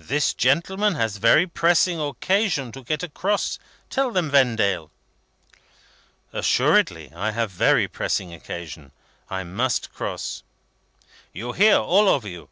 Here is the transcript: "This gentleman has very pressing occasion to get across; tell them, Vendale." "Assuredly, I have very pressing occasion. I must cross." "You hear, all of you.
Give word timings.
"This 0.00 0.34
gentleman 0.34 0.96
has 0.96 1.18
very 1.18 1.46
pressing 1.46 2.00
occasion 2.00 2.72
to 2.72 2.82
get 2.82 3.04
across; 3.04 3.56
tell 3.88 4.10
them, 4.10 4.28
Vendale." 4.28 4.90
"Assuredly, 6.32 7.12
I 7.14 7.30
have 7.30 7.52
very 7.52 7.86
pressing 7.86 8.34
occasion. 8.34 8.90
I 9.28 9.44
must 9.44 9.92
cross." 9.94 10.42
"You 11.32 11.52
hear, 11.52 11.76
all 11.76 12.08
of 12.08 12.24
you. 12.24 12.48